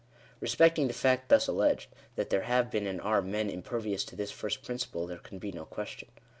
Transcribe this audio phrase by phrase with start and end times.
[0.41, 4.31] Bespecting the fact thus alleged, that there have been, and are, men impervious to this
[4.31, 6.07] first principle, there can be no question.